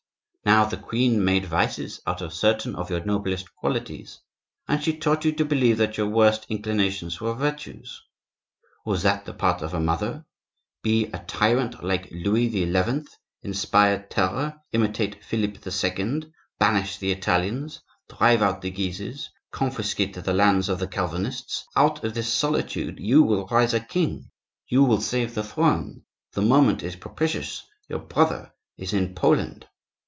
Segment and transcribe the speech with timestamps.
[0.43, 4.19] Now, the queen made vices out of certain of your noblest qualities,
[4.67, 8.01] and she taught you to believe that your worst inclinations were virtues.
[8.83, 10.25] Was that the part of a mother?
[10.81, 13.03] Be a tyrant like Louis XI.;
[13.43, 20.69] inspire terror; imitate Philip II.; banish the Italians; drive out the Guises; confiscate the lands
[20.69, 21.67] of the Calvinists.
[21.75, 24.31] Out of this solitude you will rise a king;
[24.67, 26.01] you will save the throne.
[26.33, 29.67] The moment is propitious; your brother is in Poland."